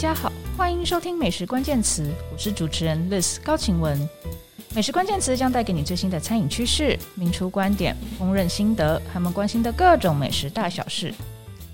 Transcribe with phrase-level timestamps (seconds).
[0.00, 4.08] 家好，欢迎收听美食关键词，我是主持人 Liz 高晴雯。
[4.74, 11.12] 美食关键词将带给你最新的餐饮趋势、名厨观点、烹饪心得，他们关心的各种美食大小事。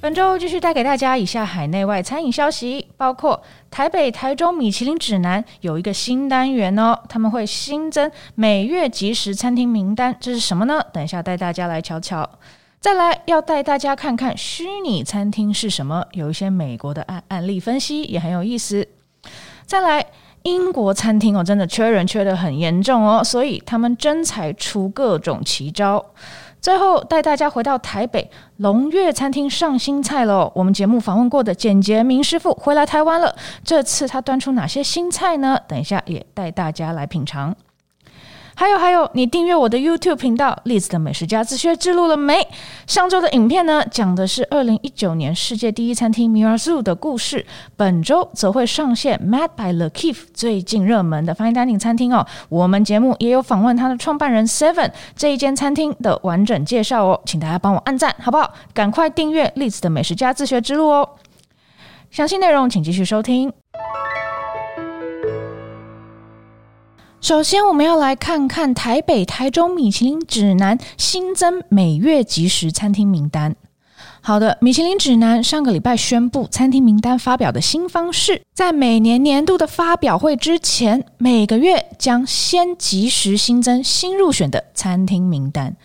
[0.01, 10.83] 本周继续带给大家以下海内外餐饮消息，包括台北、台中米其林指南有一个新单元哦，他们会新增每月即食餐厅名单，这是什么呢？
[10.93, 12.29] 等一下带大家来瞧瞧。
[12.81, 18.87] 再来要带大家看看虚拟餐厅是什么，有一些美国的案案例分析也很有意思。
[19.65, 20.07] 再来。
[20.43, 26.01] 英国餐厅哦，真的缺人缺得很严重哦，所以他们真才出各种奇招。
[26.61, 30.53] 最后带大家回到台北龙悦餐厅上新菜喽。
[30.55, 33.35] 我们节目访问过的简洁明师傅回来台湾了，
[33.65, 35.59] 这次他端出哪些新菜呢？
[35.67, 37.57] 等一下也带大家来品尝。
[38.59, 42.49] 还有还有，你订阅我的 YouTube 频道栗子的美食家自学之路了没？
[42.87, 47.45] 上周的影片呢，讲的是二零一九年世界第一餐厅 Mirazoo 的故事。
[47.77, 52.27] 本周则会上线 Mad by Le Kif 最近热门的 Fine Dining 餐厅哦。
[52.49, 58.55] 我们节目也有访问他的创办人 Seven 这一间餐厅的完整介绍哦，请大家帮我按赞好不好？
[58.73, 61.07] 赶快订阅栗子的美食家自学之路哦。
[62.11, 63.53] 详细内容请继续收听。
[67.21, 73.57] 首先，我们要来看看台北、台中米其林指南新增每月即时餐厅名单。
[74.21, 85.77] 好的，米其林指南上个礼拜宣布餐厅名单发表的新方式，在每年年度的发表会之前，每个月将先即时新增新入选的餐厅名单。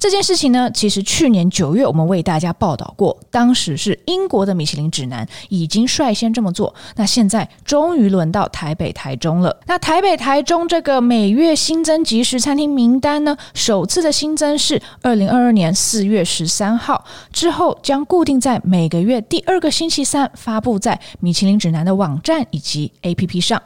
[0.00, 6.74] 这件事情呢，其实去年九月我们为大家报道过，当时是英国的米其林指南已经率先这么做。
[6.96, 9.54] 那现在终于轮到台北、台中了。
[9.66, 23.62] 那台北、台中这个每月新增即食餐厅名单呢，首次的新增是二零二二年四月十三号，之后将固定在每个月第二个星期三发布在米其林指南的网站以及 APP 上。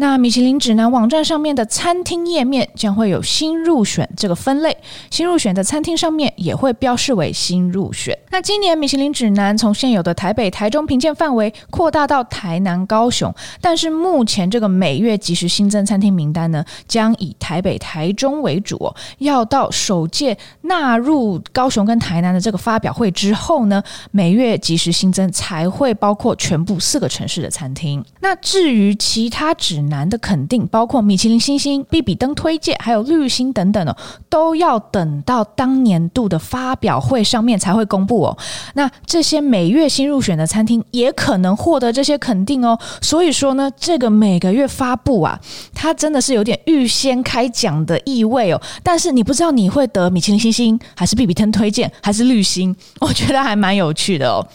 [0.00, 4.74] 那米其林指南网站上面的餐厅页面将会有新入选这个分类，
[5.10, 8.18] 新入选的餐厅上面也会标示为新入选。
[8.30, 13.30] 那今年米其林指南从现有的台北、台中评鉴范围扩大到台南、高雄，
[13.60, 18.80] 但是目前这个每月即时新增餐厅名单呢，将以台北、台中为主。
[19.18, 23.82] 要到首届纳入高雄跟台南的这个发表会之后呢，
[24.12, 28.02] 每月即时新增才会包括全部四个城市的餐厅。
[28.20, 33.94] 那至于其他指南，难的肯定，包括米其林星星、必比登推荐，还有绿星等等哦，
[34.30, 38.38] 都要等到当年度的发表会上面才会公布哦。
[38.72, 42.78] 那这些每月新入选的餐厅也可能获得这些肯定哦。
[43.02, 45.38] 所以说呢，这个每个月发布啊，
[45.74, 48.62] 它真的是有点预先开奖的意味哦。
[48.82, 54.46] 但是你不知道你会得米其林星星，还是必比登推荐，还是绿星，我觉得还蛮有趣的哦。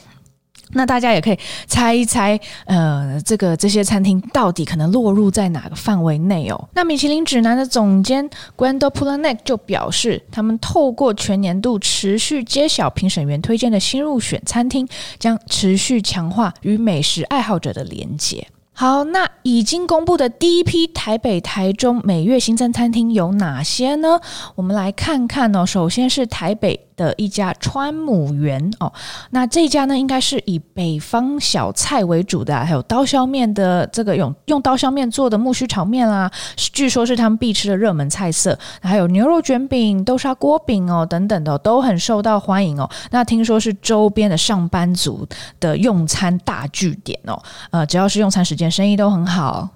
[0.71, 1.37] 那大家也可以
[1.67, 6.69] 猜一猜，呃，这个这些餐厅到底可能落入在哪个范围内哦？
[6.73, 14.87] 那米其林指南的总监 Guido Polanek 就表示，他们透过全年度持续揭晓评审员推荐的新入选餐厅，
[15.19, 18.47] 将持续强化与美食爱好者的连结。
[18.73, 24.19] 好，那已经公布的第一批台北、台中每月新增餐厅有哪些呢？
[24.55, 25.65] 我们来看看哦。
[25.65, 26.84] 首先是台北。
[26.95, 28.91] 的一家川母园哦，
[29.31, 42.89] 那这家呢，应该是以北方小菜为主的，还有刀削面的这个用用刀削面做的木须炒面啦，据说是他们必吃的热门菜色，还有牛肉卷饼、豆沙锅饼哦等等的都很受到欢迎哦。
[43.11, 45.27] 那听说是周边的上班族
[45.59, 47.41] 的用餐大据点哦，
[47.71, 49.69] 呃，只要是用餐时间，生意都很好。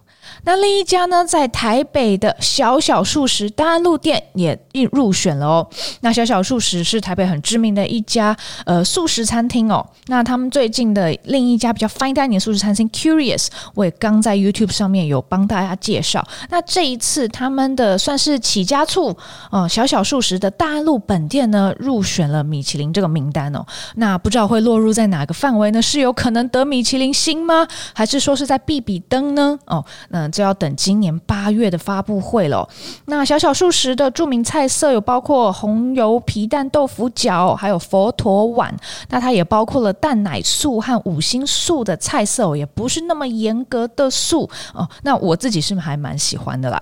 [0.44, 4.57] 那另一家呢，在台北的小小素食大安路店也
[4.91, 5.69] 入选了哦。
[6.01, 8.35] 那小小素食是台北很知名的一家
[8.66, 9.85] 呃素食餐厅哦。
[10.07, 16.25] 那他们最近的另一家比较 fine dining 素食餐厅 Curious，我也刚在 YouTube 上面有帮大家介绍。
[16.50, 19.16] 那这一次他们的算是起家处
[19.51, 23.65] 哦，小小素食的大安路本店呢入选了米其林这个名单哦。
[23.95, 25.81] 那不知道会落入在哪个范围呢？
[25.81, 27.68] 是有可能得米其林星吗？
[27.94, 29.59] 还是说是在必比登呢？
[29.65, 30.19] 哦，那。
[30.19, 32.68] 嗯就要等今年八月的发布会了。
[33.06, 38.75] 那小小素食的著名菜色有包括红油皮蛋豆腐饺，还有佛陀碗。
[39.10, 44.88] 那它也包括了蛋奶素和五星素的菜色，也不是那么严格的素哦。
[45.04, 46.81] 那我自己是还蛮喜欢的啦。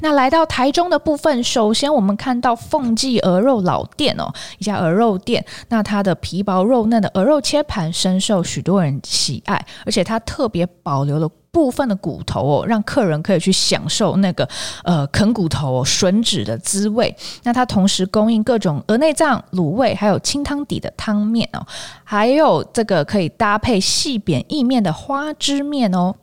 [0.00, 5.44] 那来到台中的部分，首先我们看到凤记鹅肉老店哦，一家鹅肉店。
[5.70, 14.48] 那它的皮薄肉嫩的鹅肉切盘深受许多人喜爱，而且它特别保留了部分的骨头哦，让客人可以去享受那个
[14.84, 17.14] 呃啃骨头、哦、吮指的滋味。
[17.42, 21.66] 那它同时供应各种鹅内脏、卤味，还有清汤底的汤面哦，
[22.04, 26.14] 还有这个可以搭配细扁意面的花枝面哦。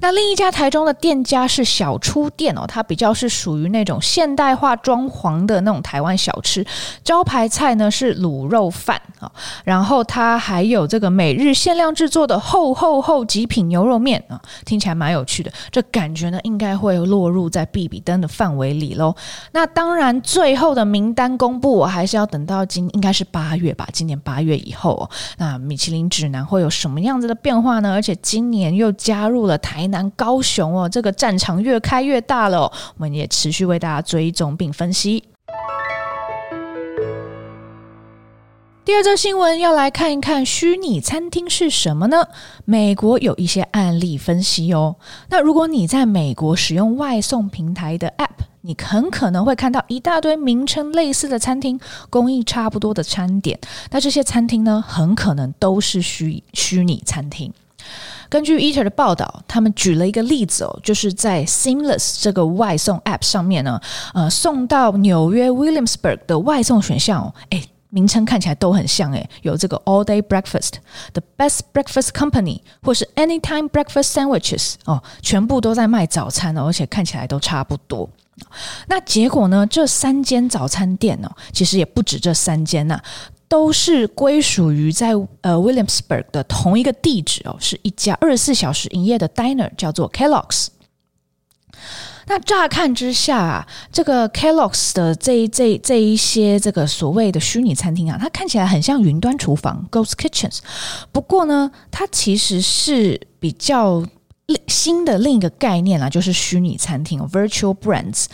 [0.00, 6.64] 那另一家台中的店家是小初店哦，它比较是属于那种现代化装潢的那种台湾小吃，
[7.02, 9.30] 招牌菜呢是卤肉饭啊，
[9.64, 19.14] 然后它还有这个每日限量制作的厚厚厚极品牛肉面啊，听起来蛮有趣的，这感觉呢应该会落入在必比登的范围里喽。
[19.52, 27.92] 那当然，最后的名单公布，我还是要等到今应该是八月吧，今年八月以后哦，那米其林指南会有什么样子的变化呢？
[27.92, 35.24] 而且今年又加入了台南、高雄哦，这个战场越开越大了，我们也持续为大家追踪并分析。
[38.84, 42.28] 第二则新闻要来看一看虚拟餐厅是什么呢？
[42.66, 44.96] 美国有一些案例分析哦。
[45.30, 51.80] 那如果你在美国使用外送平台的 App，你很可能会看到一大堆名称类似的餐厅，
[52.10, 53.58] 供应差不多的餐点。
[53.90, 57.50] 那这些餐厅呢，很可能都是虚虚拟餐厅。
[58.28, 63.80] 根据 Eater 的报道，他们举了一个例子哦，就是在 Seamless 这个外送 App 上面呢，
[64.14, 70.72] 呃，送到纽约 Williamsburg 的外送选项哦，诶，名称看起来都很像诶，有这个 All Day Breakfast、
[71.12, 78.08] The Best Breakfast Company 或是 Anytime Breakfast Sandwiches 哦，全部都在卖早餐哦，而且看起来都差不多。
[78.88, 83.00] 那结果呢，这三间早餐店哦，其实也不止这三间呐。
[83.54, 85.12] 都是归属于在
[85.42, 90.66] 呃 Williamsburg 的同一个地址哦，是一家二十四小时营业的 diner，叫做 Kellogg's。
[92.26, 100.58] 那乍看之下，这个 Kellogg's 的这这这一些这个所谓的虚拟餐厅啊，它看起来很像云端厨房 Ghost Kitchens，
[101.12, 104.04] 不过呢，它其实是比较
[104.66, 108.24] 新的另一个概念啦，就是虚拟餐厅 Virtual Brands。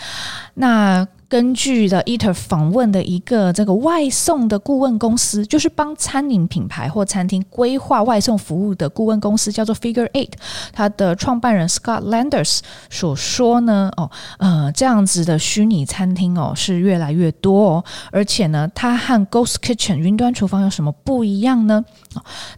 [0.55, 10.33] 那根据的 Eater 访问的一个这个外送的顾问公司，就是帮餐饮品牌或餐厅规划外送服务的顾问公司，叫做 Figure Eight。
[10.73, 12.59] 它的创办人 Scott Landers
[12.91, 21.85] 所说呢，哦，呃，这样子的虚拟餐厅哦是越来越多哦，而且呢，它和 Ghost Kitchen 云端厨房有什么不一样呢？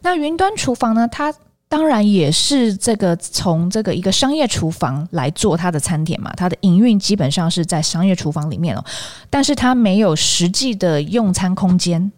[0.00, 1.34] 那云端厨房呢，它
[1.72, 8.84] 当然也是这个从这个一个商业厨房来做它的餐点嘛，它的营运基本上是在商业厨房里面哦，
[9.30, 12.12] 但是它没有实际的用餐空间，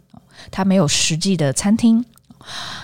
[0.51, 2.05] 它没有实际的餐厅。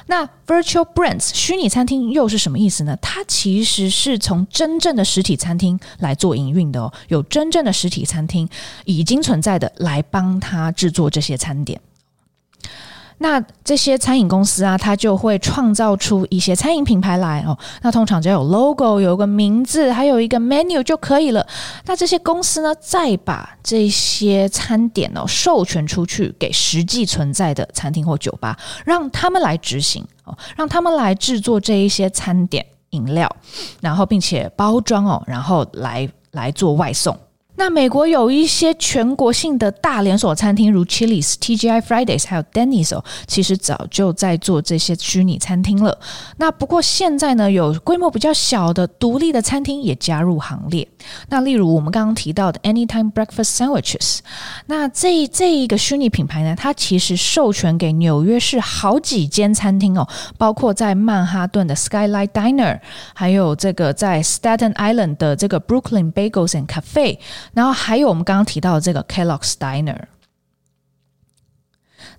[0.07, 2.97] 那 Virtual Brands 虚拟餐厅又是什么意思呢？
[3.03, 8.49] 它其实是从真正的实体餐厅来做营运的哦，有真正的实体餐厅
[8.85, 11.81] 已经存在的来帮他制作这些餐点。
[13.23, 17.57] 那这些餐饮公司啊，它就会创造出一些餐饮品牌来哦。
[17.83, 21.47] 那通常只要有 logo，有个名字，还有一个 menu 就可以了。
[21.85, 33.31] 那这些公司呢，再把这些餐点哦授权出去给实际存在的餐厅或酒吧，让他们来执行哦，让他们来制作这一些餐点饮料，
[33.83, 37.15] 然后并且包装哦，然后来来做外送。
[37.61, 45.99] 那美国有一些全国性的大连锁餐厅，如 Chili's、TGI Fridays，还有 Denny's 哦，其实早就在做这些虚拟餐厅了。
[46.39, 50.89] 那不过现在呢，有规模比较小的独立的餐厅也加入行列。
[51.29, 54.21] 那例如我们刚刚提到的 Anytime Breakfast Sandwiches，
[54.65, 62.81] 那这这一个虚拟品牌呢，它其实授权给纽约市好几间餐厅哦，包括在曼哈顿的 Skylight Diner，
[63.13, 67.19] 还有这个在 Staten Island 的这个 Brooklyn Bagels and Cafe。
[67.53, 70.05] 然后还有我们刚刚提到的这个 Kellogg's Diner，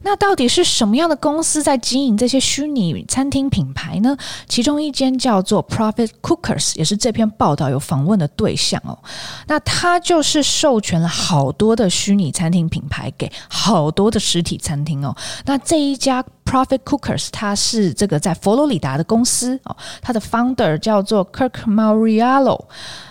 [0.04, 4.18] 那到底是什么样的公司在经营这些虚拟餐厅品牌呢？
[4.48, 8.98] 其中一间叫做 Profit Cookers，也是这篇报道有访问的对象哦。
[9.48, 15.16] 那它就是授权了好多的虚拟餐厅品牌给好多的实体餐厅哦。
[15.46, 22.66] 那这一家 Profit Cookers，它是这个在佛罗里达的公司哦，它的 founder 叫做 Kirk Mauriello。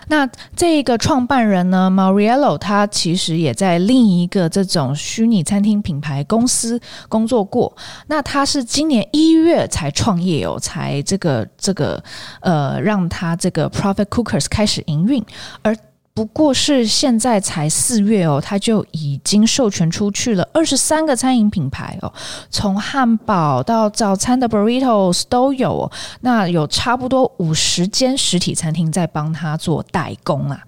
[0.09, 6.79] 那这个创办人呢，Mauriello，他其实也在另一个这种虚拟餐厅品牌公司
[7.09, 7.75] 工作过。
[8.09, 12.03] 那他是今年一月才创业哦，才这个这个
[12.41, 15.25] 呃，让他这个 Profit Cookers 开始营运，
[15.63, 15.75] 而。
[16.13, 22.13] 不过是现在才四月哦，他就已经授权出去了二十三个餐饮品牌哦，
[22.51, 25.91] 从汉堡到早餐的 burritos 都有。
[26.21, 30.61] 那有差不多五十间实体餐厅在帮他做代工啊。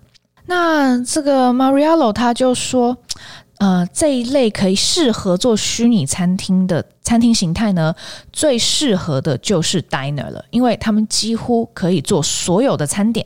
[0.46, 2.96] 那这个 Mariello 他就说。
[3.58, 7.94] 呃，这一类可以适合做虚拟餐厅的餐厅形态呢，
[8.32, 13.24] 最适合的就是 Diner 了，因为他们几乎可以做所有的餐点。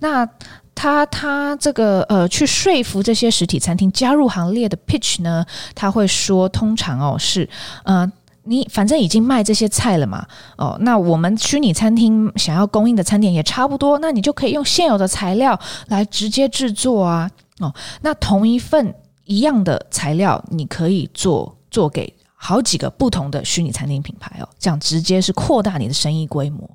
[0.00, 0.28] 那
[0.76, 7.48] 他他这个呃，去说服这些实体餐厅加入行列的 pitch 呢，他会说，通常哦是
[7.82, 8.12] 呃。
[8.48, 10.24] 你反正已经卖这些菜了嘛，
[10.56, 17.28] 哦，那我们虚拟餐厅想要供应的餐点也差不多，那你就可以用现有的材料来直接制作啊，
[17.58, 26.68] 哦，那同一份一样的材料，你可以做做给好几个不同的虚拟餐厅品牌哦，这样直接是扩大你的生意规模。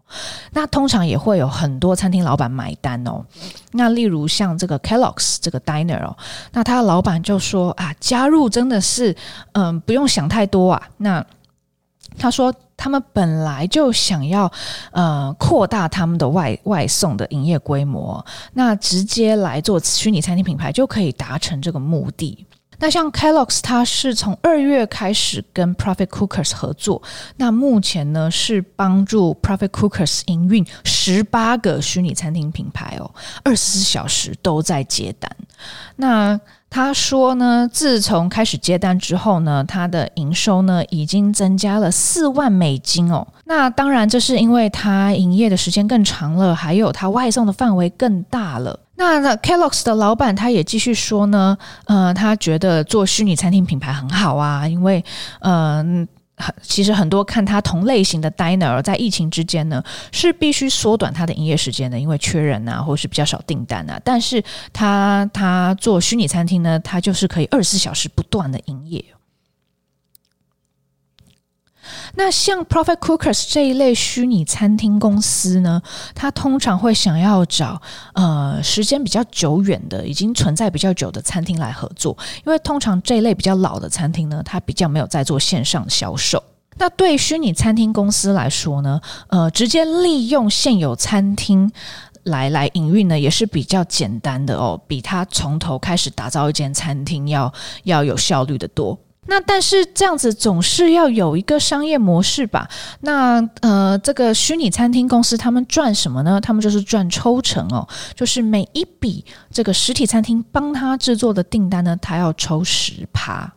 [0.51, 3.23] 那通常也会有很多餐厅老板买单哦。
[3.71, 6.17] 那例如像这个 Kellogg's 这个 Diner 哦，
[6.51, 9.15] 那他的老板就说啊，加入真的是
[9.53, 11.25] 嗯不用想太多啊，那。
[12.17, 14.51] 他说：“他们本来就想要，
[14.91, 22.45] 呃，扩大他们的外外送的营业规模，那直接来做虚拟餐厅品牌就可以达成这个目的。
[22.81, 27.01] 那像 Kellogg's，它是从二月开始跟 Profit Cookers 合作，
[27.37, 33.09] 那目前呢是帮助 Profit Cookers 营运十八个虚拟餐厅品牌哦，
[33.43, 35.31] 二十四小时都在接单。
[35.95, 36.37] 那。”
[36.73, 43.27] 他说呢，自从开始接单之后呢，他的营收呢已经增加了四万美金哦。
[43.43, 48.79] 那当然，这是因为他营业的时间更长了，还有他外送的范围更大了。
[49.01, 55.03] 那那 Kellogg 的老板他也继续说呢，呃，他觉得做虚拟餐厅品牌很好啊，因为
[55.39, 56.07] 嗯。
[56.07, 56.07] 呃
[56.63, 64.01] 其实很多看他同类型的 diner 在疫情之间呢，是必须缩短他的营业时间的，因为缺人啊，或是比较少订单啊。
[64.03, 64.43] 但是
[64.73, 69.05] 他他做虚拟餐厅呢，他就是可以二十四小时不断的营业。
[72.15, 75.81] 那像 Profit Cookers 这一类虚拟餐厅公司呢，
[76.13, 77.81] 它通常会想要找
[78.13, 86.43] 呃时间比较久远的、已经存在比较久的餐厅来合作，因为通常这一类比较老的餐厅呢，它比较没有在做线上销售。
[86.77, 91.71] 那对虚拟餐厅公司来说呢，呃，直接利用现有餐厅
[92.23, 97.51] 来来营运呢，也是比较简单的哦，比他从头开始打造一间餐厅要
[97.83, 98.97] 要有效率的多。
[99.27, 102.67] 那但是这样子总是要有一个商业模式吧？
[103.01, 106.41] 那呃，这个虚拟餐厅公司他们赚什么呢？
[106.41, 113.53] 他们就是赚抽成哦，就是每一笔这个实体餐厅帮他制作的订单呢，他要抽十趴。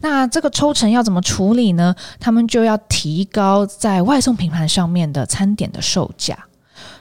[0.00, 1.94] 那这个抽成要怎么处理呢？
[2.20, 6.46] 他们就要提高在外送平台上面的餐点的售价。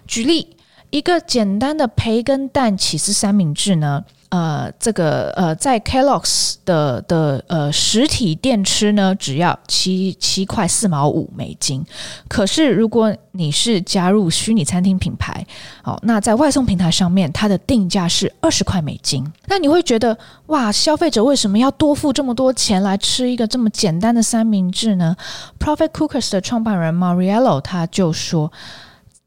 [0.08, 0.58] 举例，
[0.90, 4.04] 一个简单的培根蛋起司三明治呢。
[4.32, 11.86] 呃，这个呃，在 Kellogg's 的的呃实体店吃呢，只要七七块四毛五美金。
[12.30, 15.46] 可是如果你是加入虚拟餐厅品牌，
[15.84, 19.30] 哦，那在外送平台上面，它的定价是二十块美金。
[19.48, 25.14] 那你会觉得，哇，消费者为什么要多付这么多钱来吃一个这么简单的三明治呢
[25.60, 28.50] ？Profit Cookers 的创办人 Mariello 他就说。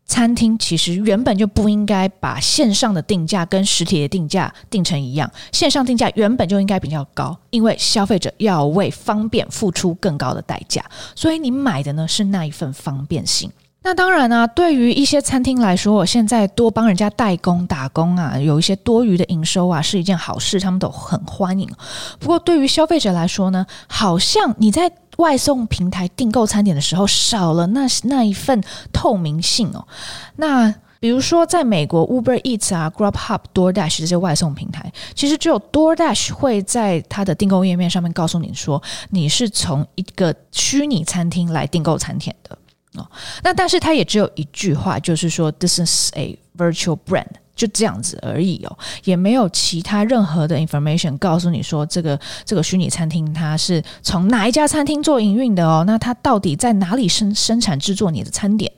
[0.06, 10.84] 餐厅其实原本就不应该把线上的定价跟实体的定价定成一样，线上定价原本就应该比较高，因为消费者要为方便付出更高的代价，
[11.14, 13.50] 所以你买的呢是那一份方便性。
[13.86, 21.70] 那当然呢、对于一些餐厅来说，我现在多帮人家代工打工啊，有一些多余的营收啊，是一件好事，他们都很欢迎。
[22.18, 28.58] 不过对于消费者来说呢，好像你在外送平台订购餐点的时候，少了那那一份
[28.90, 29.86] 透明性哦。
[30.36, 42.56] 那比如说，在美国，Uber Eats 啊、Grubhub、DoorDash 这些外送平台，其实只有 DoorDash 会在它的订购页面上面告诉你说，你是从一个虚拟餐厅来订购餐点的
[42.94, 43.10] 哦。
[43.42, 47.26] 那但是它也只有一句话，就是说，This is a virtual brand。
[47.56, 58.72] 就这样子而已哦，也没有其他任何的 information 告诉你说，这个这个虚拟餐厅它是从哪一家餐厅做营运的哦，那它到底在哪里生生产制作你的餐点？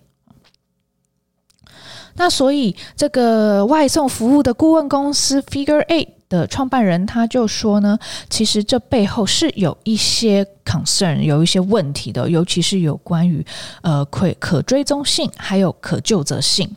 [2.17, 13.45] 那所以这个外送服务的顾问公司 Figure Eight 的创办人他就说呢，其实这背后是有一些 concern，有一些问题的，尤其是有关于
[13.83, 16.71] 呃可可追踪性还有可就责性。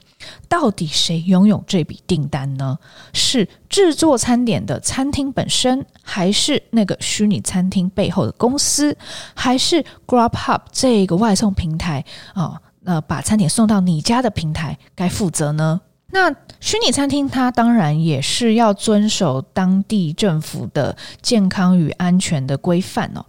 [0.49, 2.77] 到底谁拥有这笔订单呢？
[3.13, 8.95] 是制作餐点的餐厅本身，还是那个虚拟餐厅背后的公司，
[9.33, 12.03] 还是 Grubhub 这个外送平台
[12.33, 12.59] 啊？
[12.81, 15.79] 那、把餐点送到你家的平台该负责呢？
[16.11, 23.25] 那虚拟餐厅它当然也是要遵守当地政府的健康与安全的规范哦。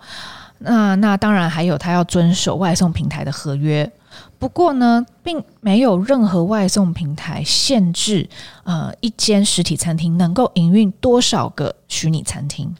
[0.58, 3.90] 那那当然还有它要遵守外送平台的合约。
[4.38, 8.28] 不过呢，并没有任何外送平台限制，
[8.64, 12.74] 呃，一间实体餐厅能够营运多少个虚拟餐厅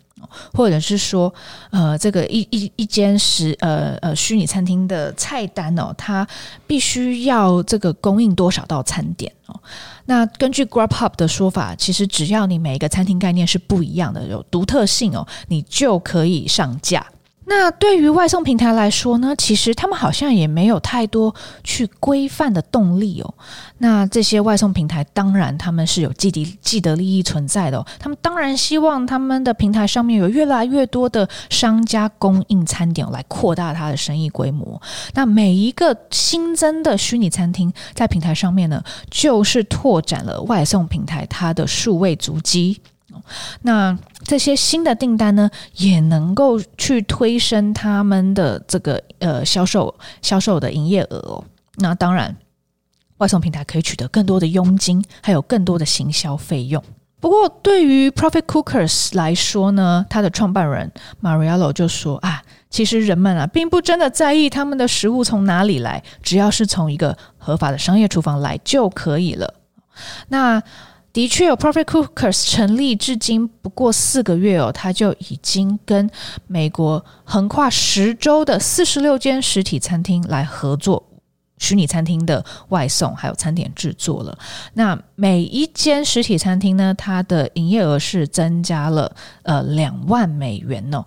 [0.52, 1.32] 或者是说，
[1.70, 6.26] 呃，这个一一一间食呃呃虚拟餐厅的菜单哦，它
[6.66, 9.60] 必须要这个供应多少道餐点哦？
[10.06, 17.06] 那根据 Grab Up 的说法，其实只要你每一个餐厅概念是不一样的，有独特性哦，你就可以上架。
[17.46, 23.34] 那对于外送平台来说呢，其实他们好像也没有太多去规范的动力哦。
[23.78, 34.80] 那这些外送平台当然他们是有既得既得利益存在的哦，他们当然希望他们的平台上面有越来越多的商家供应餐点来扩大它的生意规模。
[35.14, 38.80] 那每一个新增的虚拟餐厅在平台上面呢，
[39.10, 42.80] 就是拓展了外送平台它的数位足迹。
[43.62, 51.44] 那这些新的订单呢，也能够去推升他们的这个呃销售销售的营业额哦。
[51.76, 52.36] 那当然，
[53.18, 56.82] 外送平台可以取得更多的佣金，还有更多的行销费用。
[57.20, 60.90] 不过，对于 Profit Cookers 来说呢，他的创办人
[61.22, 69.52] Mariello 就说啊，其实人们啊，并不真的在意他们的食物从哪里来，只要是从一个合法的商业厨房来就可以了。
[70.28, 70.62] 那
[71.12, 76.08] 的确有 Profit Cookers 成立至今不过四个月哦，它就已经跟
[76.46, 81.04] 美国横跨十州的四十六间实体餐厅来合作
[81.58, 84.38] 虚拟餐厅的外送还有餐点制作了。
[84.74, 91.04] 那每一间实体餐厅呢，它的营业额是增加了呃两万美元哦。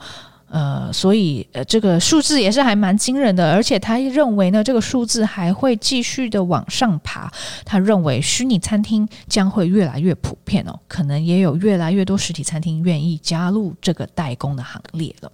[0.53, 7.31] 呃，所以呃，这个数字也是还蛮惊人的，而且他认为呢，这个数字还会继续的往上爬。
[7.65, 15.31] 他认为虚拟餐厅将会越来越普遍哦，可能也有越来越多实体餐厅愿意加入这个代工的行列了。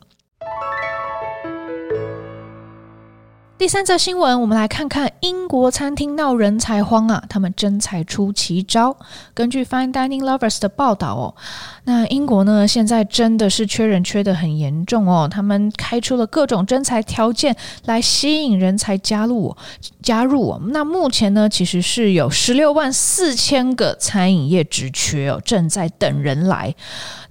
[3.60, 7.22] 第三则新闻，我们来看看英国餐厅闹人才荒啊！
[7.28, 8.96] 他们真才出奇招。
[9.34, 11.36] 根据 Fine Dining Lovers 的报道哦，
[11.84, 15.28] 那英国呢，现在真的是缺人缺得很严重哦。
[15.30, 19.54] 他们开出了各种真才条件来吸引人才加入
[20.02, 20.58] 加入。
[20.70, 26.74] 那目前呢，其实是有十六万四千个餐饮业职缺哦，正在等人来。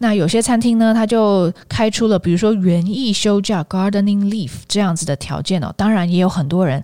[0.00, 5.72] 那有些餐厅呢，他就开出了比如说园艺休假 （gardening leave） 这样子的条件哦。
[5.74, 6.82] 当然，也也有很多人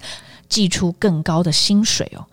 [0.48, 2.24] 寄出更高的薪水哦。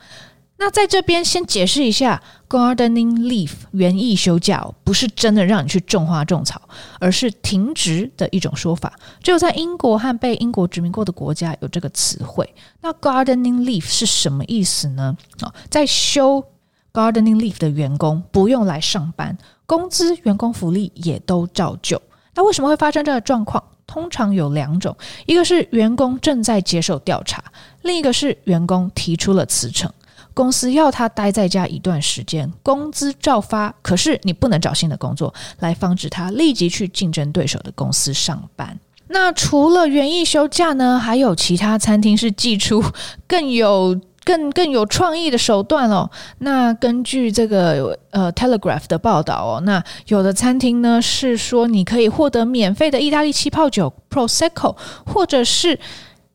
[0.58, 6.62] 那在这边先解释一下，gardening leave 园艺休假哦，不是真的让你去种花种草，
[7.00, 8.94] 而是停职的一种说法。
[9.24, 12.48] 只有在英国和被英国殖民过的国家有这个词汇。
[12.80, 15.18] 那 gardening leave 是什么意思呢？
[15.40, 16.46] 啊，在休
[16.94, 19.36] gardening leave 的员工不用来上班。
[19.66, 22.00] 工资、员工福利也都照旧。
[22.36, 23.64] 那为什么会发生这个状况？
[23.92, 27.44] 通常有两种：一个是员工正在接受调查，
[27.82, 29.92] 另一个是员工提出了辞呈，
[30.34, 38.80] 公司要他待在家一段时间，工资照发，可是你不能找新的工作，来防止他立即去竞争对手的公司上班。
[39.10, 40.98] 那除了园艺休假呢？
[40.98, 42.82] 还有其他餐厅是寄出
[43.28, 44.00] 更有。
[44.24, 46.10] 更更有创意的手段哦。
[46.40, 55.80] 那根据这个呃 Telegraph 的报道哦，那有的餐厅呢是说你可以获得免费的意大利气泡酒 Prosecco，或者是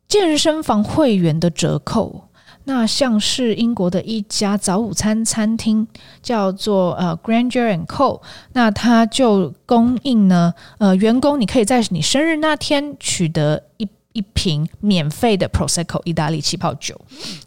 [0.08, 2.28] 健身房会员的折扣。
[2.64, 5.86] 那像是英国的一家早午餐餐厅
[6.20, 8.20] 叫做呃 Grandeur and Co，
[8.54, 13.88] 那它就供应呢呃员工，你可以在你生日那天取得一。
[14.16, 16.98] 一瓶免费的 Prosecco 意大利气泡酒。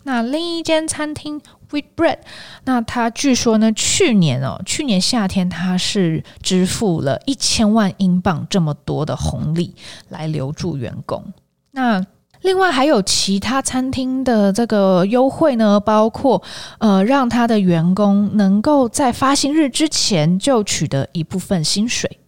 [0.04, 2.20] 那另一间餐厅 Whitbread，
[2.66, 9.74] 那他据说呢，去年哦，去年夏天他是支付了一千万英镑这么多的红利
[10.10, 11.34] 来留住员工。
[11.72, 12.06] 那
[12.42, 16.42] 另外还有其他餐厅的这个优惠呢，包括
[16.78, 22.20] 呃，让他的员工能够在发薪日之前就取得一部分薪水。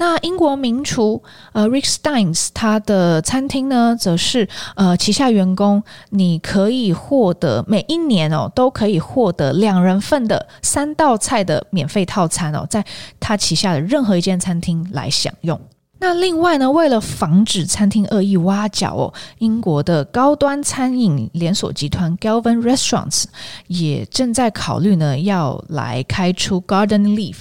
[0.00, 12.82] 那英国名厨呃 Rick Steins 他的餐厅呢，则是呃旗下员工你可以获得每一年哦都可以获得两人份的三道菜的免费套餐哦，在
[13.20, 15.60] 他旗下的任何一间餐厅来享用。
[15.98, 23.24] 那另外呢，为了防止餐厅恶意挖角哦，英国的高端餐饮连锁集团 Galvin Restaurants
[23.66, 27.36] 也正在考虑呢，要来开出 Garden Leaf。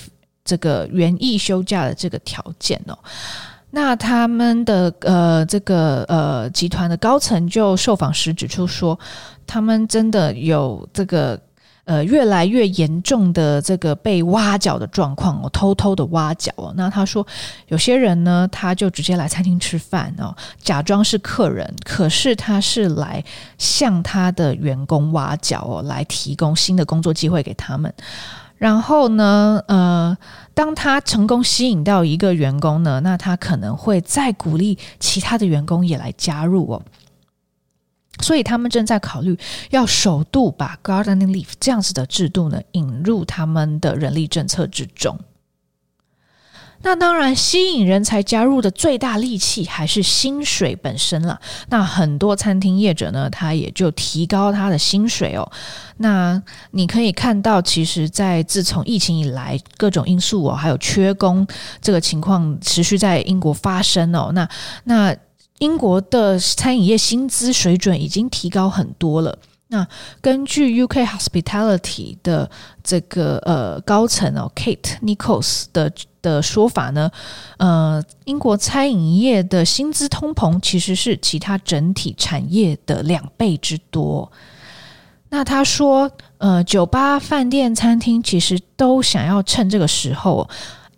[0.50, 2.98] 这个园艺休假的这个条件哦，
[3.70, 9.00] 那他们的呃这个呃集团的高层就受访时指出说，
[9.46, 11.40] 他们真的有这个
[11.86, 16.74] 呃越来越严重的这个被挖角的状况哦，偷偷的挖角哦。
[16.76, 17.26] 那他说
[17.68, 23.24] 有些人呢，他就直接来餐厅吃饭哦，假装是客人，可是他是来
[23.60, 27.94] 向他的员工挖角哦，来提供新的工作机会给他们。
[28.60, 30.16] 然后呢，呃，
[30.54, 36.84] 当他成功吸引到一个员工呢，那他可能会再鼓励其他的员工也来加入哦。
[38.22, 45.18] 所以他们正在考虑要首度把 gardening leave 这样子的制度呢引入他们的人力政策之中。
[46.82, 51.40] 那当然，吸引人才加入的最大利器还是薪水本身了。
[51.68, 55.52] 那很多餐厅业者呢，他也就提高他的薪水哦。
[55.98, 61.46] 那你可以看到，其实，在自从疫情以来，各种因素哦，还有缺工
[61.82, 64.32] 这个情况持续在英国发生哦。
[64.34, 64.48] 那
[64.86, 65.16] 那
[65.60, 69.38] 英国的餐饮业薪资水准已经提高很多了。
[69.68, 69.86] 那
[70.22, 72.50] 根据 UK Hospitality 的
[72.82, 77.12] 这个呃高层哦，Kate Nichols 的的说法呢，
[77.58, 84.32] 呃，英国餐饮业的薪资通膨其实是其他整体产业的两倍之多。
[85.30, 90.50] 那他说，呃，酒吧、饭店、餐厅其实都想要趁这个时候。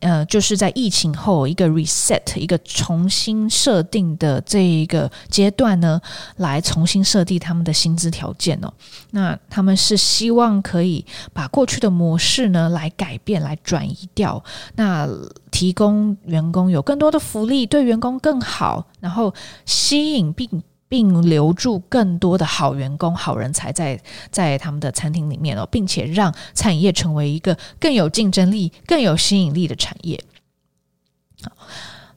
[0.02, 6.02] 呃，就是在疫情后一个 reset，一个重新设定的这一个阶段呢，
[6.38, 8.74] 来重新设定他们的薪资条件哦。
[9.12, 14.44] 那他们是希望可以把过去的模式呢来改变，来转移掉，
[14.76, 15.08] 那
[15.50, 19.34] 提供员工有更多的福利，对员工更好，然后
[19.66, 20.62] 吸引并。
[20.92, 23.98] 并留住更多的好员工、好人才在
[24.30, 30.22] 在他们的餐厅里面哦，并且让餐饮业成为一个更有竞争力、更有吸引力的产业。
[31.42, 31.54] 好，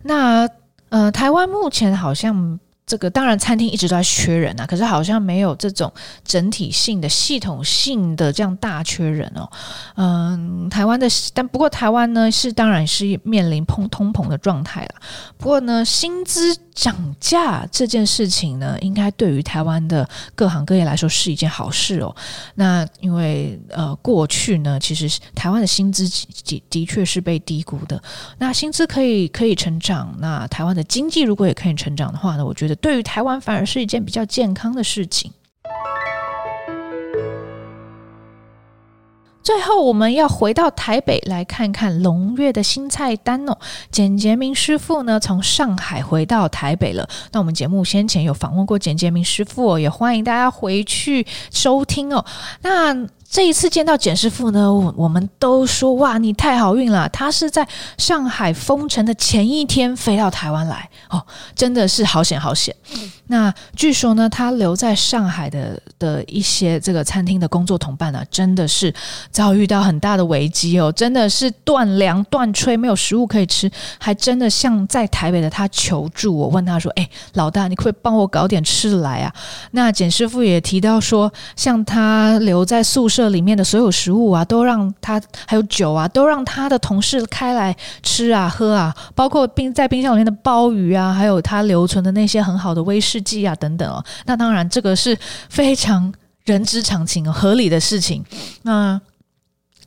[0.02, 0.48] 那
[0.88, 2.58] 呃，台湾目前好像。
[2.86, 5.90] 这个当然，餐厅一直都在缺人啊，可是好像没有这种
[6.22, 9.50] 整体性的、系统性的这样大缺人哦。
[9.96, 15.00] 嗯，台湾的，但不过台湾呢是当然是面临通通膨的状态了。
[15.38, 22.14] 不过呢，薪资涨价这件事情呢，应该对于台湾的各行各业来说是一件好事哦。
[22.56, 28.02] 那因为呃，过去呢，其实台湾的薪资的的确是被低估的。
[28.36, 32.73] 那薪资可以可以成长，那台湾的经济如果也可以成长的话呢，我觉得。
[32.76, 35.32] 对于台湾反而是一件比较健康的事情。
[39.42, 43.58] 最后，我们要回到台北来看看龙月的新菜单哦。
[43.90, 47.06] 简洁明师傅呢，从上海回到台北了。
[47.30, 52.24] 那我们节目先前有访问过简洁明师傅哦，也欢迎大家回去收听哦。
[52.62, 52.94] 那
[53.34, 57.08] 这一次见到简师傅呢，我们都说哇，你太好运了！
[57.08, 57.66] 他是在
[57.98, 61.20] 上海封城的前一天飞到台湾来哦，
[61.52, 62.72] 真的是好险好险。
[63.26, 68.94] 那据说呢，他留在上海的的一些这个餐厅的工作同伴呢、啊，真的是
[69.32, 73.68] 遭遇到很大的危机哦，真的是断粮断炊，没有食物可以吃，
[73.98, 76.36] 还真的向在台北的他求助。
[76.36, 79.34] 我问他说：“哎，老大，你可不可以帮我搞点吃的来啊？”
[79.72, 83.23] 那简师傅也提到说，像他留在宿舍。
[83.24, 94.04] 这里面的所有食物啊，都让他还有酒啊，都让他的同事开来吃啊、喝啊，包括冰在冰箱里面的鲍鱼啊，还有他留存的那些很好的威士忌啊等等哦。
[94.26, 96.12] 那当然，这个是非常
[96.44, 98.22] 人之常情、合理的事情。
[98.60, 99.00] 那。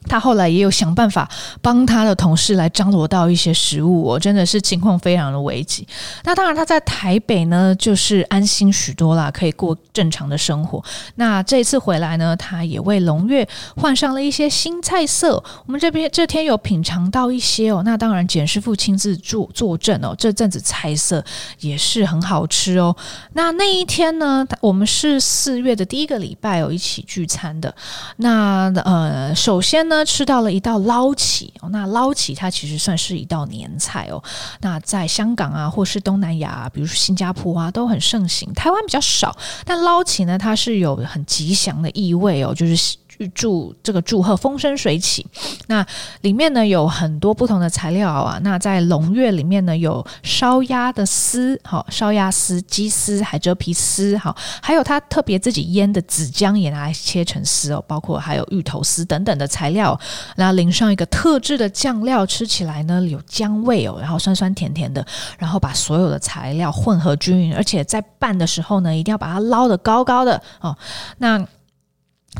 [0.07, 1.29] 他后来也有想办法
[1.61, 5.85] 帮他的同事来张罗到一些食物哦，真的是情况非常的危急。
[6.23, 10.83] 那当然他在台北呢，就是安心许多啦，可以过正常的生活。
[11.15, 15.43] 那这一次回来呢，他也为龙月换上了一些新菜色。
[15.65, 21.23] 我们这边这天有品尝到一些哦，那当然简师傅亲自坐坐镇哦，这阵子菜色
[21.59, 22.95] 也是很好吃哦。
[23.33, 27.73] 那那一天呢，我们是四月的第一个礼拜哦，一起聚餐的。
[28.17, 29.96] 那呃，首先呢。
[30.05, 34.23] 吃到了一道捞起哦，那捞起它其实算是一道年菜哦。
[34.61, 38.53] 那在香港啊，或是东南亚，比如说新加坡啊，都很盛行。
[38.53, 42.97] 台湾比较少，但捞起呢，它是有很吉祥的意味哦，就是。
[43.33, 45.25] 祝这个祝贺风生水起，
[45.67, 45.85] 那
[46.21, 48.39] 里面呢有很多不同的材料啊。
[48.43, 59.99] 那在龙月里面呢有烧鸭的丝，好烧鸭丝、鸡丝、海蜇皮丝，好，还有它特别自己腌的子姜也拿来切成丝哦，包括还有芋头丝等等的材料，
[60.35, 65.05] 然后淋上一个特制的酱料，吃起来呢有姜味哦，然后酸酸甜甜的，
[65.37, 70.75] 然后把所有的材料混合均匀，而且在拌的时候呢一定要把它捞得高高的哦，
[71.17, 71.45] 那。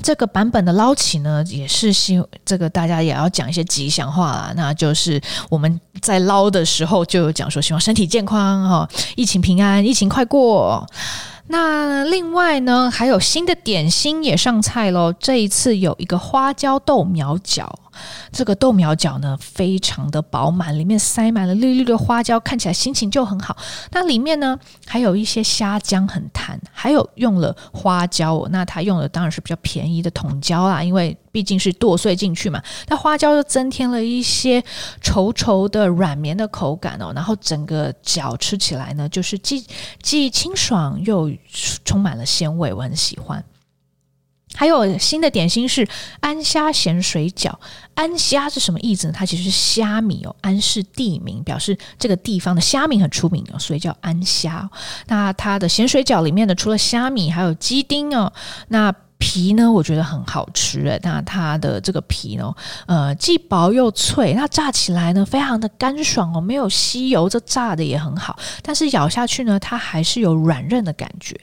[0.01, 4.53] 这个版本的捞起呢，也是希这个大家也要讲一些吉祥话啦。
[4.55, 10.85] 那就是我们在捞的时候就有讲说，希望身体健康哈，疫情平安，疫情快过。
[11.47, 15.13] 那另外呢，还有新的点心也上菜喽。
[15.13, 17.67] 这一次有一个花椒豆苗饺。
[18.31, 23.55] 这个豆苗饺呢，非常的饱满，里面塞满了绿绿的花椒，看起来心情就很好。
[23.91, 28.47] 那里面呢，还有一些虾浆很弹，还有用了花椒。
[28.51, 32.61] 那它用的当然是比较便宜的筒椒啦，因为毕竟是剁碎进去嘛。
[32.87, 34.61] 那花椒又增添了一些
[35.01, 37.11] 稠稠的软绵的口感哦。
[37.15, 39.65] 然后整个饺吃起来呢，就是既
[40.01, 41.31] 既清爽又
[41.85, 43.43] 充满了鲜味，我很喜欢。
[44.57, 45.87] 还有新的点心是
[46.19, 47.53] 安虾咸水饺。
[47.93, 49.13] 安虾是什么意思呢？
[49.15, 54.69] 它其实是虾米哦，安是地名，表示这个地方的虾米很出名哦，所以叫安虾。
[55.07, 58.31] 那它的咸水饺里面呢，除了虾米，还有鸡丁哦。
[58.67, 60.99] 那皮呢，我觉得很好吃诶。
[61.03, 62.53] 那它的这个皮呢，
[62.85, 64.33] 呃，既薄又脆。
[64.33, 68.37] 那炸起来呢，非常的干爽哦，没有吸油，这炸的也很好。
[68.61, 71.39] 但是咬下去呢，它还是有软韧的感觉。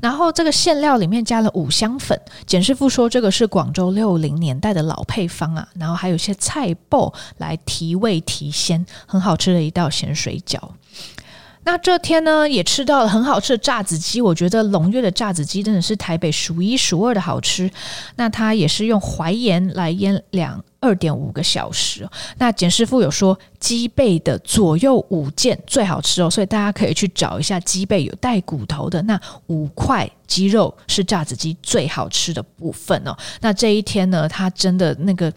[0.00, 5.66] 然后这个馅料里面加了五香粉，简师傅说这个是广州六零年代的老配方啊。
[5.74, 10.58] 然后还有一些菜脯来提味提鲜，很好吃的一道咸水饺。
[11.64, 14.20] 那这天呢，也吃到了很好吃的炸子鸡。
[14.20, 17.70] 我觉得龙月的炸子鸡真的是台北数一数二的好吃。
[18.16, 22.08] 那它也是用淮盐来腌两二点五个小时。
[22.38, 33.16] 那简师傅有说鸡背的左右五件最好吃哦，所以大家可以去找一下鸡背有带骨头的那五块鸡肉是炸子鸡最好吃的部分哦。
[33.40, 35.32] 那这一天呢，它真的那个。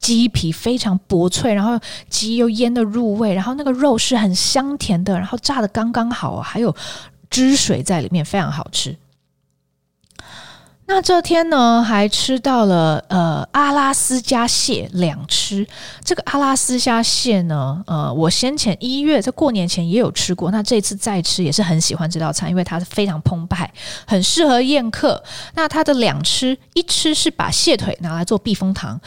[0.00, 6.74] 鸡皮非常薄脆，然后鸡又腌得入味，然后那个肉是很香甜的，然后炸得刚刚好，还有
[7.28, 8.96] 汁水在里面，非常好吃。
[10.86, 15.64] 那这天呢，还吃到了呃阿拉斯加蟹两吃。
[16.02, 23.72] 这个阿拉斯加蟹呢，呃，我先前一月在过年前也有吃过，那这次再吃也是很喜欢这道菜，因为它是非常澎湃，
[24.04, 25.22] 很适合宴客。
[25.54, 29.00] 那它的两吃，一吃是把蟹腿拿来做避风塘。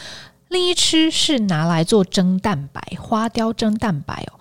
[0.54, 4.38] 另一吃是拿来做蒸蛋白，花雕蒸蛋白哦。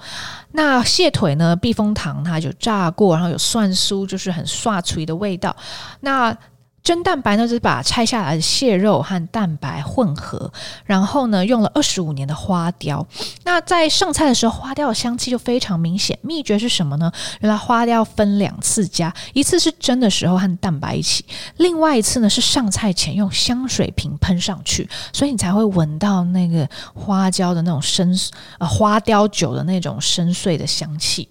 [0.51, 1.55] 那蟹腿呢？
[1.55, 5.55] 避风塘它就炸过，然后有蒜酥，就是很涮脆的味道。
[6.01, 6.37] 那
[6.83, 10.51] 蒸蛋白呢，就是把拆下来的蟹肉和蛋白混合，
[10.85, 13.07] 然后呢，用了二十五年的花雕。
[13.45, 16.19] 那在上菜的时候，花雕的香气就非常明显。
[16.21, 17.09] 秘诀是什么呢？
[17.39, 21.23] 原来花雕分两次加，一次是蒸的时候和蛋白一起，
[21.55, 28.13] 另外一次呢是上菜前用香水瓶喷上去，所以你才会闻到那个花椒的那种深
[28.59, 31.29] 呃花雕酒的那种深邃的香气。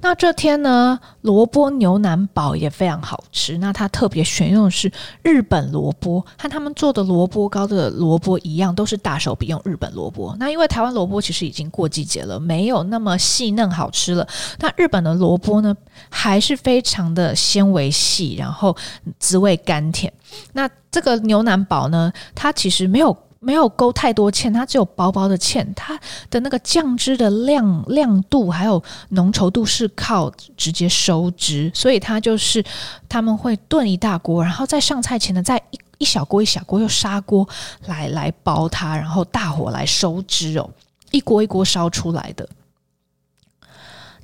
[0.00, 3.58] 那这天呢，萝卜牛腩煲也非常好吃。
[3.58, 4.90] 那它特别选用的是
[5.22, 10.36] 日本萝卜，和他们做的萝卜糕的萝卜一样，都是大手笔用日本萝卜。
[10.38, 14.26] 那因为台湾萝卜其实已经过季节了，没有那么细嫩好吃了。
[14.60, 15.76] 那日本的萝卜呢，
[16.08, 18.76] 还是非常的纤维细，然后
[19.18, 20.12] 滋味甘甜。
[20.52, 23.16] 那这个牛腩煲呢，它其实没有。
[23.40, 25.66] 没有勾太多芡，它只有薄薄的芡。
[25.74, 25.98] 它
[26.28, 32.64] 的那个酱汁的亮亮度还有浓稠度是靠直接收汁，所以它就是
[33.08, 37.48] 他们会炖一大锅，然后在上菜前呢，再一一小锅一小锅用砂锅
[37.86, 40.70] 来来煲它，然后大火来收汁哦，
[41.10, 42.48] 一锅一锅烧出来的。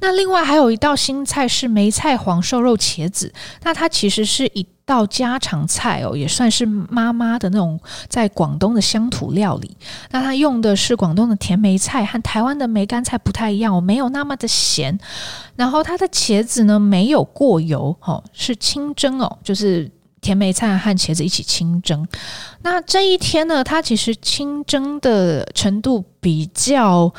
[0.00, 9.76] 那另外还有一道新菜是梅菜黄瘦肉茄子，那它其实是以道家常菜哦，也算是妈妈的那种在广东的乡土料理。
[10.10, 14.98] 那它用的是广东的甜梅菜，和台湾的梅干菜不太一样，没有那么的咸。
[15.56, 22.06] 然后它的茄子呢，没有过油哦，是清蒸哦，就是甜梅菜和茄子一起清蒸。
[22.62, 27.12] 那这一天呢，它其实清蒸的程度比较。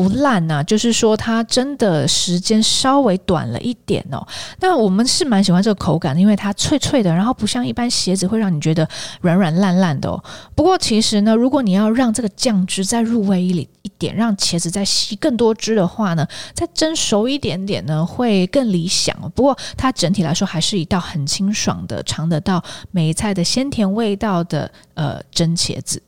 [0.00, 4.26] 不烂呐、啊，就是说它真的时间稍微短了一点哦。
[4.60, 8.88] 那我们是蛮喜欢这个口感的，因为它脆脆的，然后不像一般茄子会让你觉得
[9.20, 10.22] 软软烂烂的哦。
[10.54, 19.14] 不过其实呢，如果你要让这个酱汁再入味一一点，让茄子再吸更多汁的话呢，再蒸熟一点点呢，会更理想。
[19.34, 26.02] 不过它整体来说还是一道很清爽的，尝得到梅菜的鲜甜味道的呃蒸茄子。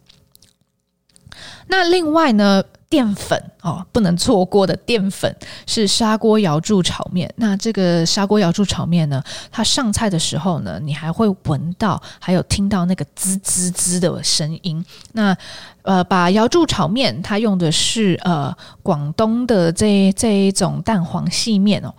[1.69, 5.35] 那另外呢，淀粉哦，不能错过的淀粉
[5.67, 7.33] 是砂锅瑶柱炒面。
[7.37, 14.85] 那这个砂锅瑶柱炒面呢，它上菜的时候呢，你还会闻到，还有听到那个滋滋滋的声音。
[15.13, 15.37] 那
[15.83, 21.93] 呃，把瑶柱炒面，它用的是呃广东的这这一种蛋黄细面哦。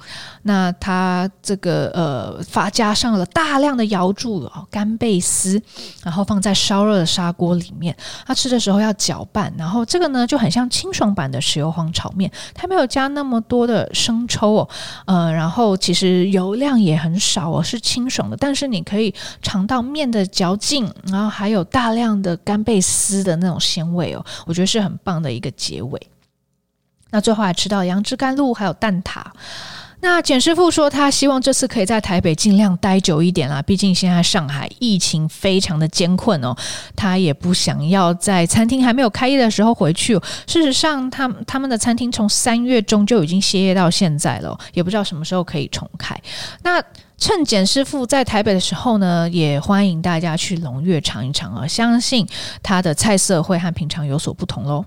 [0.43, 5.61] 那它这个呃发加上了大量的瑶柱哦，干贝丝，
[6.01, 7.93] 然后放在烧热的砂锅里面。
[8.25, 14.69] 它吃的时候要搅拌，然后这个呢就很像清爽版的豉油黄炒面，它没有加那么多的生抽哦，
[15.05, 26.07] 呃，然后其实油量也很少哦，是清爽的，但是你可以尝到面的嚼劲，然后还有大量的干贝丝的那种鲜味哦，我觉得是很棒的一个结尾。
[27.11, 29.21] 那最后还吃到杨枝甘露，还有蛋挞。
[30.03, 36.53] 那简师傅说，他希望这次可以在台北尽量待久一点啦，毕竟现在上海疫情非常的艰困哦，
[36.93, 40.19] 他也不想要在餐厅还没有开业的时候回去。
[40.45, 46.13] 事实上，他他们的餐厅从三月中就已经歇业到现在了，也不知道什么时候可以重开。
[46.63, 46.83] 那
[47.17, 52.27] 趁简师傅在台北的时候呢，也欢迎大家去龙悦尝一尝哦，相信
[52.61, 54.83] 他的菜色会和平常有所不同喽。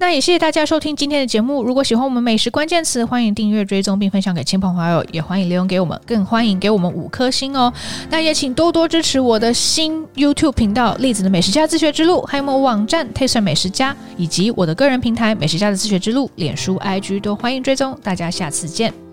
[0.00, 1.64] 那也谢谢大家收听今天的节目。
[1.64, 7.72] 如果喜欢我们美食关键词，欢迎订阅追踪并分享给亲朋好友，也欢迎留言给我们，更欢迎给我们五颗星哦。
[8.08, 17.98] 那也请多多支持我的新 YouTube 频道“栗子的美食家自学之路”，还有我网站 “Taste 美食家，以及我的个人平台“美食家的自学之路”，脸书、IG 都欢迎追踪。
[18.00, 19.07] 大家下次见。